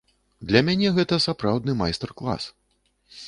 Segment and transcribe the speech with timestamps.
[0.51, 2.49] Для мяне гэта сапраўдны майстар-клас.